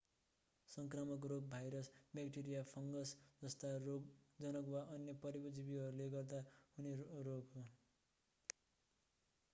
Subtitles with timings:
[0.69, 3.11] सङ्क्रामक रोग virus bacteria fungus
[3.43, 6.43] जस्ता रोगजनक वा अन्य परजीवीहरूले गर्दा
[6.57, 6.97] हुने
[7.29, 7.67] रोग हो